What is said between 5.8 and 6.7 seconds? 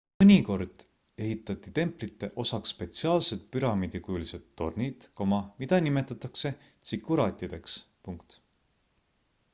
nimetatakse